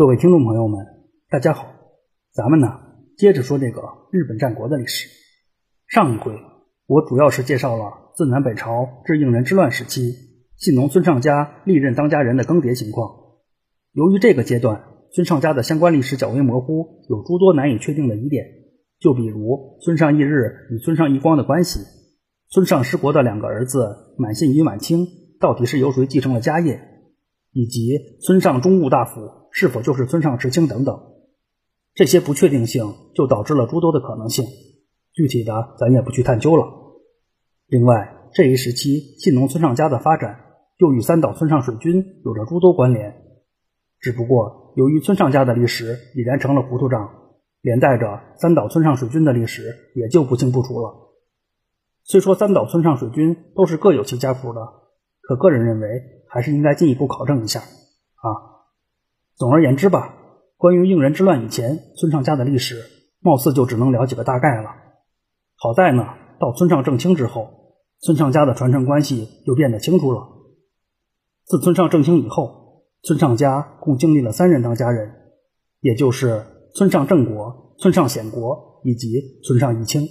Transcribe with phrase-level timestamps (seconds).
[0.00, 0.86] 各位听众朋友们，
[1.28, 1.74] 大家好，
[2.32, 2.68] 咱们呢
[3.18, 5.10] 接着说这个日本战国的历史。
[5.88, 6.32] 上一回
[6.86, 10.14] 我主要是介绍了自南北朝至应仁之乱时期
[10.56, 13.10] 信农孙尚家历任当家人的更迭情况。
[13.92, 18.46] 由于这个阶段孙尚家的相关历史较为模糊，有诸多难以确定的疑点，
[19.00, 21.80] 就比如孙尚义日与孙尚义光的关系，
[22.48, 25.06] 孙尚失国的两个儿子满信与满清
[25.38, 26.80] 到底是由谁继承了家业？
[27.52, 29.20] 以及村上中务大夫
[29.60, 30.98] 是否就是村上直清等等，
[31.92, 34.46] 这些不确定性就导致了诸多的可能性，
[35.12, 36.64] 具体的咱也不去探究了。
[37.66, 40.40] 另外，这一时期信农村上家的发展
[40.78, 43.22] 又与三岛村上水军有着诸多关联，
[44.00, 47.10] 只不过由于村上家的历史已然成了糊涂账，
[47.60, 50.94] 连带着三岛村上水军的历史也就不清不楚了。
[52.04, 54.66] 虽说三岛村上水军都是各有其家谱的，
[55.20, 56.18] 可个人认为。
[56.32, 58.28] 还是应该进一步考证一下啊。
[59.40, 60.16] 总而言之吧，
[60.58, 62.84] 关于应仁之乱以前村上家的历史，
[63.20, 64.68] 貌似就只能了解个大概了。
[65.56, 66.04] 好在呢，
[66.38, 67.48] 到村上正清之后，
[68.00, 70.28] 村上家的传承关系就变得清楚了。
[71.46, 75.10] 自村上正清以后，村上家共经历了三任当家人，
[75.80, 76.44] 也就是
[76.74, 80.06] 村上正国、村上显国以及村上义清。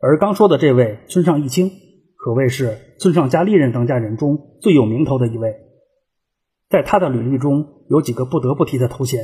[0.00, 1.70] 而刚说的这位村上义清。
[2.16, 5.56] 可谓是村上家历任当家人中最有名头的一位，
[6.72, 9.20] 在他的履历中有几个不得不提的头衔，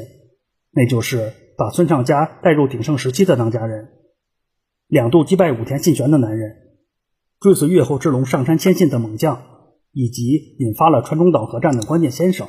[0.71, 3.89] 那就是把村上家带入鼎盛时期的当家人，
[4.87, 6.57] 两度击败武田信玄的男人，
[7.41, 9.41] 追随越后之龙上山谦信的猛将，
[9.93, 12.47] 以及引发了川中岛合战的关键先生。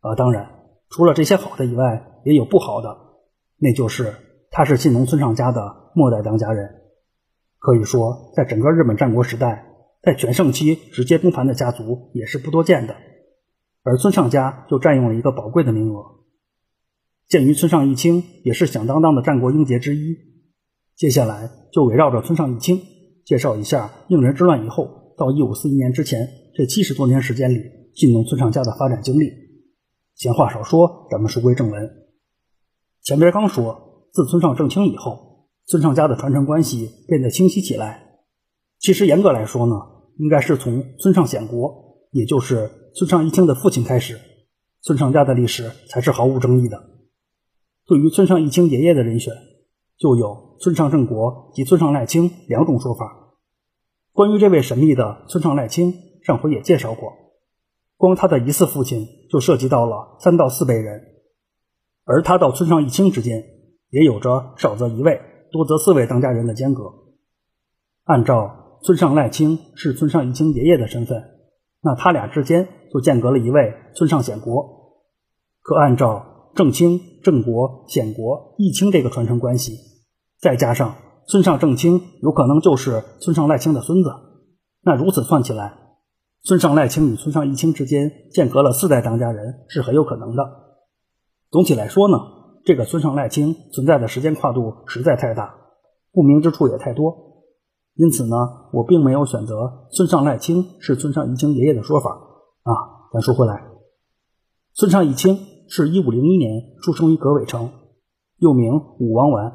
[0.00, 0.50] 啊，当然，
[0.90, 2.98] 除了这些好的以外，也有不好的，
[3.56, 4.14] 那就是
[4.50, 6.68] 他是信浓村上家的末代当家人。
[7.60, 9.66] 可以说，在整个日本战国时代，
[10.02, 12.96] 在全盛期直接崩盘的家族也是不多见的，
[13.88, 16.04] 而村上家就占用了一个宝贵的名额。
[17.26, 20.14] 鉴于村上义清也是响当当的战国英杰之一，
[20.94, 22.82] 接下来就围绕着村上义清
[23.24, 27.62] 介绍一下应仁之乱以后到一五四一年之前这七十多年时间里
[27.94, 29.32] 信农村上家的发展经历。
[30.14, 31.90] 闲话少说，咱们书归正文。
[33.02, 35.26] 前边刚说，自村上正清以后。
[35.70, 38.20] 村上家的传承关系变得清晰起来。
[38.78, 39.74] 其实严格来说呢，
[40.16, 44.18] 应该是从村上显国，也就是村上一清的父亲开始，
[44.82, 46.82] 村上家的历史才是毫无争议的。
[47.86, 49.32] 对于村上一清爷爷的人选，
[49.98, 53.34] 就有村上正国及村上赖清两种说法。
[54.12, 57.12] 关于这位神秘的村上赖清，上回也介绍过，
[57.96, 61.02] 光他的疑似父亲就涉及到了三到四辈人，
[62.04, 63.44] 而他到村上一清之间，
[63.90, 65.20] 也有着少则一位。
[65.50, 66.92] 多则四位当家人的间隔，
[68.04, 71.24] 按照村上赖清是村上一清爷爷的身份，
[71.80, 74.96] 那他俩之间就间隔了一位村上显国。
[75.62, 79.78] 可按照正清、正国、显国、义清这个传承关系，
[80.40, 80.94] 再加上
[81.26, 84.10] 村上正清有可能就是村上赖清的孙子，
[84.82, 85.74] 那如此算起来，
[86.42, 90.42] 村上赖清与村上义清之间间隔了四代当家人是很有可能的。
[91.50, 92.16] 总体来说呢。
[92.64, 95.54] 这个村上赖清存在的时间跨度实在太大，
[96.12, 97.46] 不明之处也太多，
[97.94, 98.36] 因此呢，
[98.74, 102.10] 我并没有选择村上赖清是村上义清爷爷的说法
[102.68, 103.10] 啊。
[103.12, 103.66] 咱说回来，
[104.74, 107.70] 村上义清是一五零一年出生于葛尾城，
[108.36, 109.54] 又名武王丸，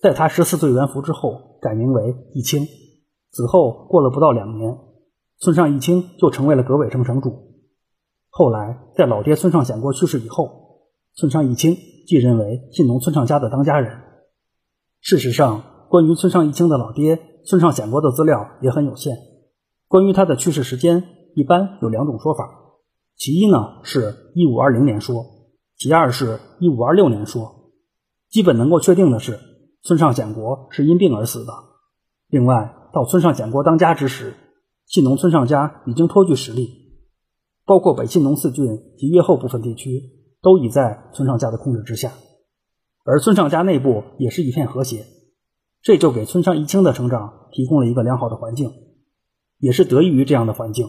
[0.00, 2.66] 在他十四岁元服之后改名为义清，
[3.30, 4.78] 此后过了不到两年，
[5.38, 7.32] 村上义清就成为了葛尾城城主。
[8.30, 11.76] 后来在老爹村上显国去世以后，村上义清。
[12.06, 13.98] 继任为信农村上家的当家人。
[15.00, 19.16] 事实上，关于村上义清的老爹村上显国的资料也很有限。
[19.88, 21.02] 关于他的去世时间，
[21.34, 22.48] 一般有两种说法。
[23.16, 25.24] 其一呢是一五二零年说，
[25.76, 27.72] 其二是一五二六年说。
[28.28, 29.38] 基本能够确定的是，
[29.82, 31.52] 村上显国是因病而死的。
[32.28, 34.34] 另外，到村上显国当家之时，
[34.86, 36.70] 信农村上家已经颇具实力，
[37.64, 38.66] 包括北信农四郡
[38.98, 40.10] 及越后部分地区。
[40.44, 42.12] 都已在村上家的控制之下，
[43.02, 45.06] 而村上家内部也是一片和谐，
[45.80, 48.70] 这就给村上一清的成长提供了一个良好的环境，
[49.58, 50.86] 也是得益于这样的环境，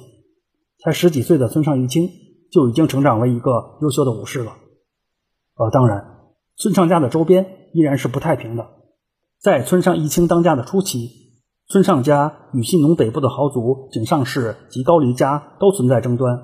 [0.83, 2.09] 才十几岁的村上义清
[2.51, 4.53] 就已经成长为一个优秀的武士了。
[5.55, 6.05] 呃，当然，
[6.57, 8.67] 村上家的周边依然是不太平的，
[9.41, 11.09] 在村上义清当家的初期，
[11.67, 16.43] 村上家与信农北部的豪族井上氏及高梨家都存在争端，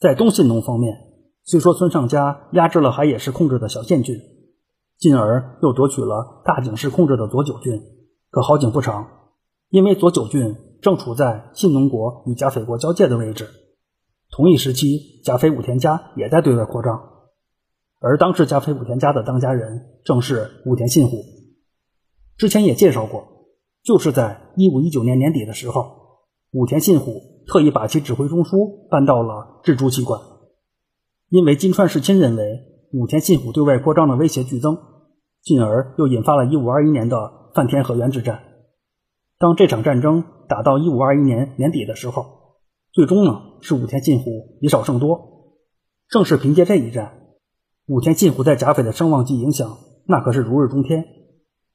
[0.00, 0.96] 在东信农方面。
[1.44, 4.16] 虽说村上家压制了海野氏控制的小县郡，
[4.98, 7.82] 进而又夺取了大井氏控制的佐久郡，
[8.30, 9.08] 可好景不长，
[9.68, 13.48] 因为佐久郡正处在信农国与甲斐国交界的位置。
[14.32, 17.00] 同一时期，甲斐武田家也在对外扩张。
[18.00, 21.18] 而当时加菲武田家的当家人正是武田信虎。
[22.36, 23.22] 之前也介绍过，
[23.84, 25.84] 就是在一五一九年年底的时候，
[26.50, 27.14] 武田信虎
[27.46, 30.20] 特意把其指挥中枢搬到了志朱旗馆，
[31.28, 32.58] 因为金川世亲认为
[32.92, 34.76] 武田信虎对外扩张的威胁剧增，
[35.44, 38.42] 进而又引发了一五二一年的饭田河原之战。
[39.42, 42.60] 当这场战争打到一五二一年年底的时候，
[42.92, 45.58] 最终呢是武田信虎以少胜多。
[46.08, 47.34] 正是凭借这一战，
[47.88, 51.04] 武田信虎在甲斐的声望及影响那可是如日中天。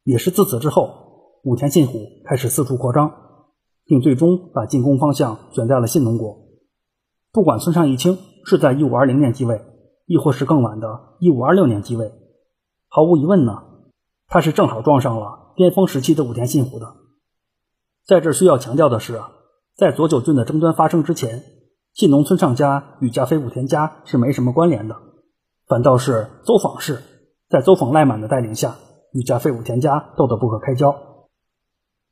[0.05, 3.11] 也是自此之后，武田信虎开始四处扩张，
[3.83, 6.37] 并最终把进攻方向选在了信浓国。
[7.33, 9.59] 不管村上义清是在一五二零年继位，
[10.05, 10.87] 亦或是更晚的
[11.19, 12.13] 一五二六年继位，
[12.87, 13.51] 毫无疑问呢，
[14.27, 16.95] 他是正好撞上了巅峰时期的武田信虎的。
[18.07, 19.31] 在这需要强调的是啊，
[19.75, 21.43] 在佐久郡的争端发生之前，
[21.93, 24.95] 信浓村上家与加菲武田家是没什么关联的，
[25.67, 27.03] 反倒是邹访氏
[27.49, 28.75] 在邹访赖满的带领下。
[29.13, 30.93] 与加菲武田家斗得不可开交，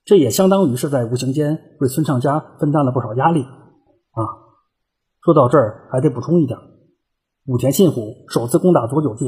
[0.06, 4.24] 这也相当于是在无形间为村上家分担了不少压力啊。
[5.22, 6.58] 说到这儿，还得补充一点：
[7.46, 9.28] 武田信虎首次攻打佐久郡，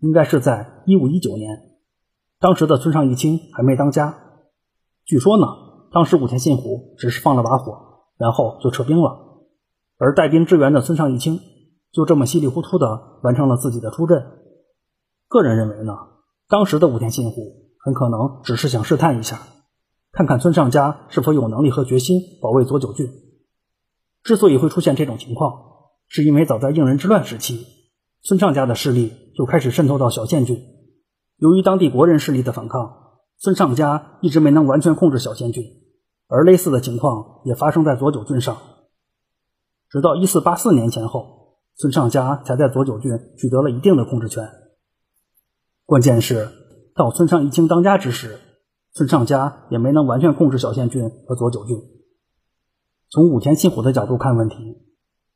[0.00, 1.48] 应该是在一五一九年，
[2.38, 4.16] 当时的村上义清还没当家。
[5.06, 5.46] 据说呢，
[5.92, 9.46] 当时武田信虎只是放了把火，然后就撤兵了，
[9.98, 11.40] 而带兵支援的村上义清
[11.92, 14.24] 就这么稀里糊涂的完成了自己的出阵。
[15.28, 15.92] 个人认为呢。
[16.50, 19.38] 当时的武田信虎很可能只是想试探一下，
[20.12, 23.06] 看看村上家是否有能力和决心保卫佐久郡。
[24.22, 25.52] 之所以会出现这种情况，
[26.08, 27.66] 是因为早在应仁之乱时期，
[28.22, 30.58] 村上家的势力就开始渗透到小县郡。
[31.36, 33.07] 由于当地国人势力的反抗，
[33.38, 35.64] 村上家一直没能完全控制小县郡，
[36.26, 38.58] 而类似的情况也发生在佐久郡上。
[39.88, 44.48] 直到一四八四年前后，村上家才在佐久郡取得了一定的控制权。
[45.86, 46.48] 关键是，
[46.96, 48.40] 到村上义清当家之时，
[48.92, 51.76] 村上家也没能完全控制小县郡和佐久郡。
[53.08, 54.56] 从武田信虎的角度看问题，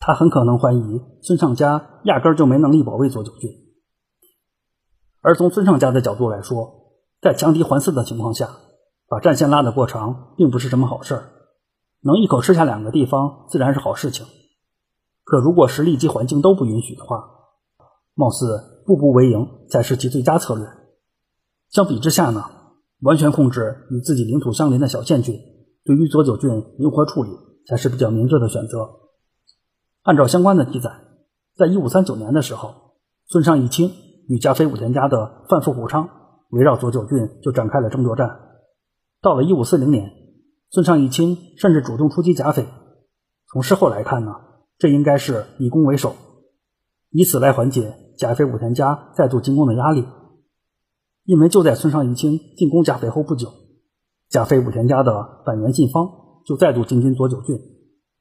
[0.00, 3.48] 他很可能怀疑村上家压根就没能力保卫佐久郡。
[5.20, 6.81] 而从村上家的角度来说，
[7.22, 8.50] 在强敌环伺的情况下，
[9.08, 11.24] 把战线拉得过长，并不是什么好事儿。
[12.00, 14.26] 能一口吃下两个地方，自然是好事情。
[15.24, 17.24] 可如果实力及环境都不允许的话，
[18.14, 18.68] 貌似。
[18.84, 20.66] 步步为营才是其最佳策略。
[21.70, 22.46] 相比之下呢，
[23.00, 25.36] 完全控制与自己领土相邻的小县郡，
[25.84, 27.30] 对于佐久郡灵活处理
[27.68, 28.90] 才是比较明智的选择。
[30.02, 30.90] 按照相关的记载，
[31.56, 32.74] 在一五三九年的时候，
[33.28, 33.92] 村上义清
[34.28, 36.08] 与加菲武田家的范富虎昌
[36.52, 38.28] 围绕佐久郡就展开了争夺战。
[39.20, 40.10] 到了一五四零年，
[40.70, 42.66] 村上义清甚至主动出击甲斐。
[43.50, 44.32] 从事后来看呢，
[44.78, 46.14] 这应该是以攻为守，
[47.10, 47.98] 以此来缓解。
[48.18, 50.06] 甲斐武田家再度进攻的压力，
[51.24, 53.48] 因为就在村上义清进攻甲斐后不久，
[54.28, 56.08] 甲斐武田家的板垣信方
[56.44, 57.58] 就再度进军佐久郡，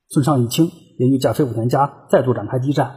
[0.10, 2.96] 村上义清也与甲斐武田家再度展开激战。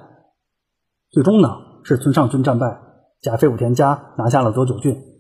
[1.10, 1.48] 最终呢，
[1.82, 2.81] 是村上军战败，
[3.20, 5.13] 甲斐武田家拿下了佐久郡。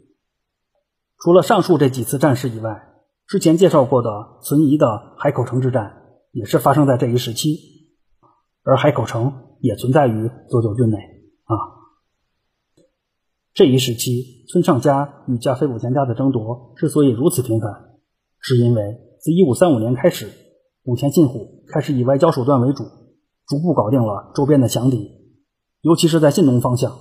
[1.18, 2.94] 除了上述这几次战事以外，
[3.26, 4.10] 之前介绍过的
[4.42, 6.02] 存疑的海口城之战
[6.32, 7.58] 也是发生在这一时期，
[8.62, 10.98] 而海口城也存在于佐久郡内。
[11.44, 11.54] 啊，
[13.54, 17.96] 这一时期，村上家与加菲武田家的争夺之所以如此频繁，
[18.40, 20.28] 是因为自一五三五年开始，
[20.84, 22.84] 武田信虎开始以外交手段为主，
[23.46, 25.10] 逐步搞定了周边的强敌，
[25.80, 26.98] 尤其是在信浓方向，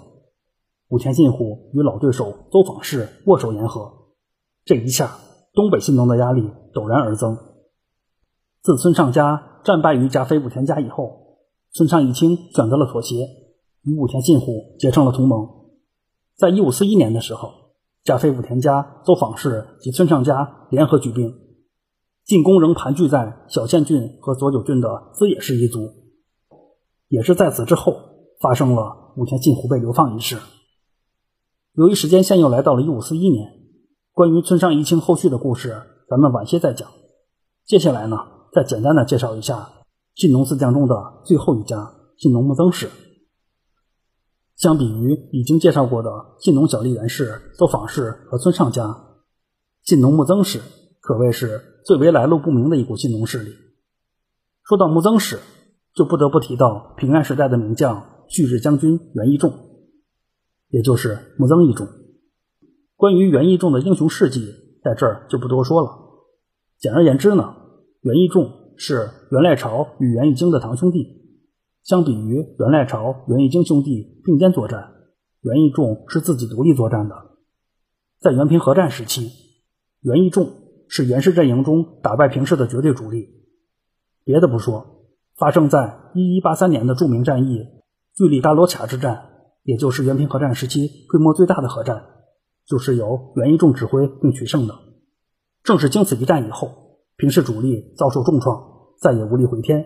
[0.89, 4.02] 武田信虎与老对手邹访氏握手言和，
[4.65, 5.19] 这一下
[5.53, 7.37] 东北信浓的压力陡然而增。
[8.61, 11.37] 自村上家战败于加菲武田家以后，
[11.71, 13.27] 村上义清选择了妥协。
[13.83, 15.45] 与武田信虎结成了同盟。
[16.37, 17.51] 在一五四一年的时候，
[18.01, 21.33] 加菲武田家、邹访氏及村上家联合举兵
[22.23, 25.91] 进攻，仍盘踞在小县郡和佐久郡的滋野氏一族。
[27.09, 27.93] 也是在此之后，
[28.39, 30.37] 发生了武田信虎被流放一事。
[31.73, 33.62] 由于时间线又来到了一五四一年，
[34.13, 36.87] 关于村上义清后续的故事，咱们晚些再讲。
[37.65, 38.15] 接下来呢，
[38.53, 39.71] 再简单的介绍一下
[40.13, 42.91] 信浓四将中的最后一家信浓木曾氏。
[44.55, 48.95] 相比于已经介绍过的信浓小笠原氏、邹访氏和村上家，
[49.81, 50.61] 信浓木曾氏
[51.01, 53.51] 可谓是最为来路不明的一股信浓势力。
[54.61, 55.39] 说到木曾氏，
[55.95, 59.51] 就不得不提到平安时代的名将旭日将军源义重，
[60.69, 61.87] 也就是木曾义重。
[63.03, 64.39] 关于袁义仲的英雄事迹，
[64.81, 65.89] 在这儿就不多说了。
[66.79, 67.53] 简而言之呢，
[67.99, 71.05] 袁义仲是袁赖朝与袁义经的堂兄弟。
[71.83, 74.93] 相比于袁赖朝、袁义经兄弟并肩作战，
[75.41, 77.15] 袁义仲是自己独立作战的。
[78.21, 79.29] 在袁平合战时期，
[79.99, 80.53] 袁义仲
[80.87, 83.27] 是袁氏阵营中打败平氏的绝对主力。
[84.23, 87.65] 别的不说，发生在一一八三年的著名战役
[88.15, 89.25] 巨力大罗卡之战，
[89.63, 92.01] 也就是袁平合战时期规模最大的合战，
[92.65, 94.75] 就是由袁义仲指挥并取胜的。
[95.63, 98.61] 正是经此一战以后，平氏主力遭受重创，
[98.99, 99.85] 再也无力回天。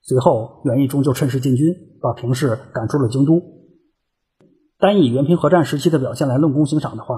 [0.00, 3.40] 随后，袁义仲就趁势进军，把平氏赶出了京都。
[4.78, 7.14] 单以袁平合战时期的表现来论功行赏的话，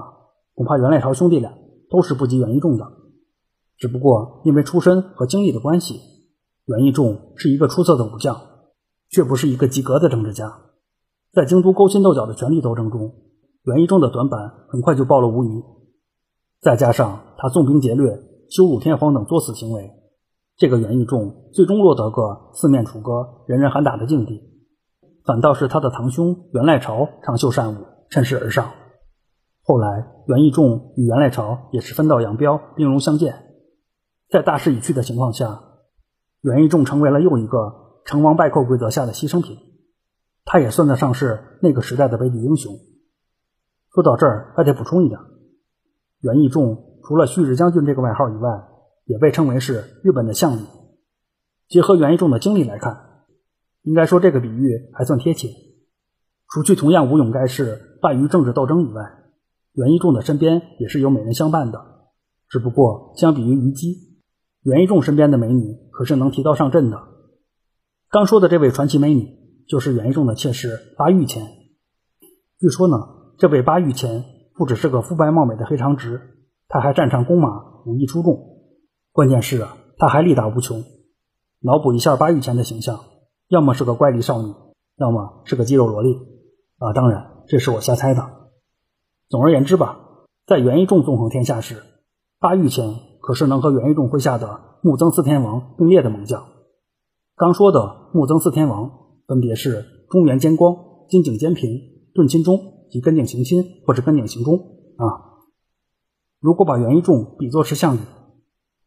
[0.53, 1.53] 恐怕袁赖朝兄弟俩
[1.89, 2.85] 都是不及袁义仲的。
[3.77, 5.99] 只不过因为出身和经历的关系，
[6.65, 8.39] 袁义仲是一个出色的武将，
[9.09, 10.61] 却不是一个及格的政治家。
[11.33, 13.13] 在京都勾心斗角的权力斗争中，
[13.65, 15.63] 袁义仲的短板很快就暴露无遗。
[16.61, 19.91] 再加上他纵兵劫掠、羞辱天皇等作死行为，
[20.55, 24.41] 这个袁义仲最终落得个四面楚歌、人人喊打的境地。
[25.25, 28.69] 反倒是他的堂兄袁赖朝长袖善舞，趁势而上。
[29.63, 33.45] 后来，袁义仲与袁赖朝也是分道扬镳，兵戎相见。
[34.29, 35.59] 在大势已去的情况下，
[36.41, 39.57] 袁义仲成为了又一个成王败寇规则下的牺牲品。
[40.45, 42.71] 他也算得上是那个时代的悲剧英雄。
[43.95, 45.17] 说到这儿，还得补充一点：
[46.19, 48.49] 袁义仲除了旭日将军这个外号以外，
[49.05, 50.59] 也被称为是日本的项羽。
[51.69, 53.23] 结合袁义仲的经历来看，
[53.83, 55.47] 应该说这个比喻还算贴切。
[56.49, 59.01] 除去同样无勇盖世、败于政治斗争以外，
[59.71, 61.81] 袁义仲的身边也是有美人相伴的，
[62.49, 64.19] 只不过相比于虞姬，
[64.61, 67.01] 袁义仲身边的美女可是能提刀上阵的。
[68.09, 69.37] 刚说的这位传奇美女，
[69.69, 71.47] 就是袁义仲的妾室巴玉前。
[72.59, 72.97] 据说呢，
[73.37, 74.23] 这位巴玉前
[74.55, 76.21] 不只是个肤白貌美的黑长直，
[76.69, 78.39] 她还擅长弓马，武艺出众。
[79.11, 80.83] 关键是啊，她还力大无穷。
[81.61, 83.01] 脑补一下巴玉前的形象，
[83.49, 84.53] 要么是个怪力少女，
[84.97, 86.15] 要么是个肌肉萝莉。
[86.77, 88.25] 啊，当然这是我瞎猜的。
[89.27, 89.99] 总而言之吧，
[90.45, 91.83] 在袁一仲纵横天下时，
[92.39, 96.45] 巴玉前可是能和袁一仲麾下的木曾四天王并列的猛将。
[97.35, 98.91] 刚说的木曾四天王
[99.27, 100.77] 分别是中原兼光、
[101.09, 101.81] 金井兼平、
[102.13, 104.55] 顿亲忠及根井行亲或者根井行忠
[104.95, 105.43] 啊。
[106.39, 107.99] 如果把袁一仲比作是项羽，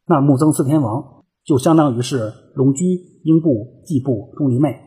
[0.07, 4.81] 那木曾四天王就相当于是龙驹、英布、季布、钟离昧。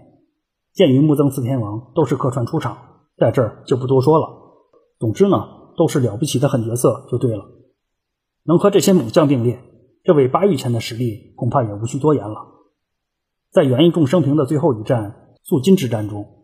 [0.74, 2.80] 鉴于木曾四天王都是客串出场，
[3.16, 4.28] 在这儿就不多说了。
[4.98, 5.38] 总之呢，
[5.78, 7.46] 都是了不起的狠角色就对了。
[8.44, 9.62] 能和这些猛将并列，
[10.04, 12.48] 这位八玉前的实力恐怕也无需多言了。
[13.52, 16.41] 在袁义仲生平的最后一战肃金之战中，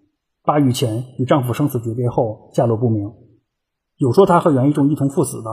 [0.48, 3.12] 巴玉前与丈夫生死决别后下落不明，
[3.98, 5.50] 有说她和袁一仲一同赴死的，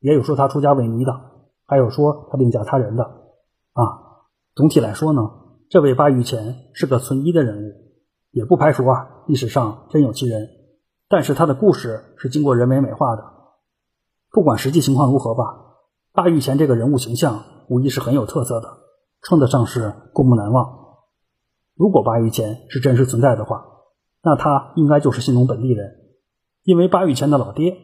[0.00, 1.18] 也有说她出家为尼的，
[1.64, 3.04] 还有说她另嫁他人的。
[3.72, 4.20] 啊，
[4.54, 5.22] 总体来说呢，
[5.70, 7.72] 这位巴玉前是个存疑的人物，
[8.32, 10.46] 也不排除啊历史上真有其人。
[11.08, 13.24] 但是他的故事是经过人为美化的，
[14.30, 15.44] 不管实际情况如何吧，
[16.12, 18.68] 巴玉前这个人物形象无疑是很有特色的，
[19.22, 20.80] 称得上是过目难忘。
[21.74, 23.70] 如果巴玉前是真实存在的话，
[24.24, 25.94] 那他应该就是信浓本地人，
[26.62, 27.76] 因为巴玉前的老爹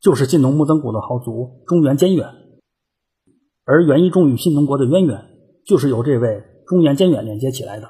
[0.00, 2.26] 就是信农木曾谷的豪族中原坚远，
[3.64, 5.24] 而袁义仲与信浓国的渊源
[5.66, 7.88] 就是由这位中原坚远连接起来的。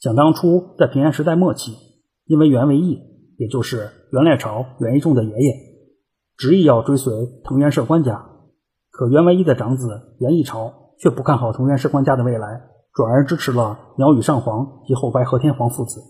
[0.00, 1.76] 想当初在平安时代末期，
[2.24, 3.14] 因为袁维义。
[3.36, 5.54] 也就是袁赖朝袁义仲的爷爷，
[6.36, 8.30] 执意要追随藤原氏官家，
[8.92, 16.00] 可袁维义的长子袁义朝却不看好藤原氏官家的未来，转而支持了鸟羽上皇及后白河天皇父子，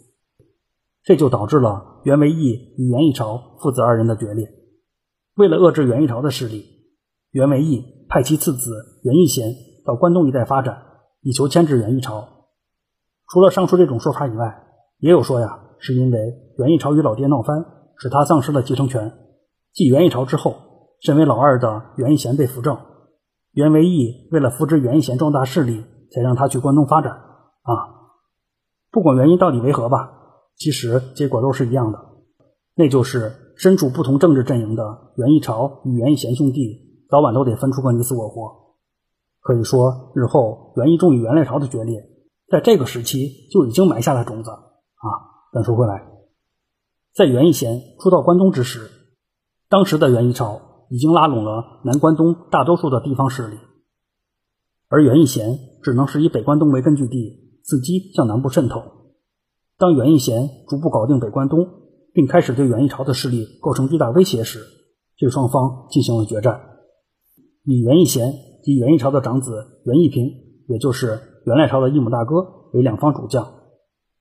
[1.05, 4.49] 这就导致了袁维义与袁义朝父子二人的决裂。
[5.37, 6.65] 为了遏制袁义朝的势力，
[7.31, 8.71] 袁维义派其次子
[9.03, 10.83] 袁义贤到关东一带发展，
[11.21, 12.27] 以求牵制袁义朝。
[13.29, 14.65] 除了上述这种说法以外，
[14.99, 15.61] 也有说呀。
[15.81, 16.19] 是因为
[16.57, 17.63] 袁义朝与老爹闹翻，
[17.99, 19.13] 使他丧失了继承权。
[19.75, 20.57] 继袁义朝之后，
[21.03, 22.79] 身为老二的袁义贤被扶正。
[23.53, 27.13] 袁维义为了扶植袁义贤壮大势力，才让他去关东发展。
[27.13, 27.71] 啊，
[28.91, 30.24] 不管原因到底为何吧，
[30.57, 31.99] 其实结果都是一样的，
[32.75, 38.65] 那就是身处不同政治阵营的袁义朝与袁义贤兄弟，早晚都得分出个你死我活。
[39.41, 42.09] 可以说，日后袁义仲与袁赖朝的决裂，
[42.49, 44.51] 在这个时期就已经埋下了种子。
[44.51, 45.07] 啊。
[45.53, 46.07] 但说回来，
[47.15, 48.91] 在袁义贤初到关东之时，
[49.69, 53.59] 当时的袁义朝已经拉拢了南关东大多数的地方势力，
[54.89, 58.83] 而袁义贤只能是以北关东为根据地，伺机向南部渗透。
[59.77, 61.67] 当袁义贤逐步搞定北关东，
[62.13, 64.61] 并开始对袁义朝的势力构成巨大威胁时，
[65.19, 66.61] 对双方进行了决战。
[67.65, 70.31] 以袁义贤及袁义朝的长子袁义平，
[70.69, 73.63] 也就是袁赖朝的一母大哥为两方主将。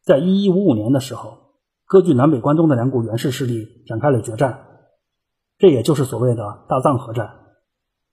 [0.03, 1.37] 在一一五五年的时候，
[1.85, 4.65] 割据南北关东的两股袁氏势力展开了决战，
[5.59, 7.29] 这也就是所谓的大藏河战。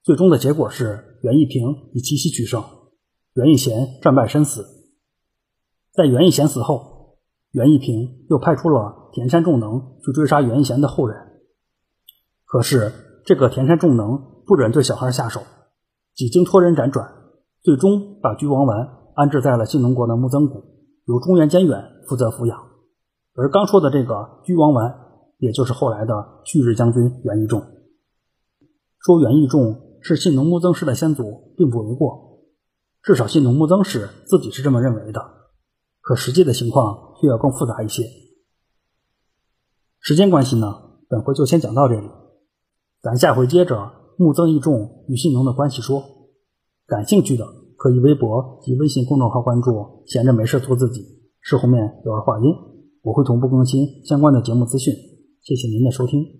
[0.02, 2.62] 最终的结果是袁义平以奇袭取胜，
[3.35, 4.66] 袁义贤战败身死。
[5.92, 6.89] 在袁义贤死后，
[7.52, 11.16] 袁义平又派出了田山重能去追杀袁贤的后人。
[12.45, 12.92] 可是
[13.25, 15.42] 这个田山重能不忍对小孩下手，
[16.14, 17.12] 几经托人辗转，
[17.62, 20.64] 最终把居王丸安置在了信浓国的木曾谷，
[21.07, 22.59] 由中原监远负责抚养。
[23.35, 24.95] 而刚说的这个居王丸，
[25.38, 27.62] 也就是后来的旭日将军袁义仲。
[28.99, 32.45] 说袁义仲是信浓木曾氏的先祖，并不为过，
[33.02, 35.39] 至少信浓木曾氏自己是这么认为的。
[36.10, 38.02] 可实际的情况却要更复杂一些。
[40.00, 40.66] 时间关系呢，
[41.08, 42.08] 本回就先讲到这里，
[43.00, 46.02] 咱下回接着木曾义仲与信浓的关系说。
[46.84, 51.00] 感兴趣的可以微博及微信公众号关注“闲着没事做自己”，
[51.40, 52.46] 是后面有儿化音。
[53.02, 54.92] 我会同步更新相关的节目资讯，
[55.42, 56.39] 谢谢您的收听。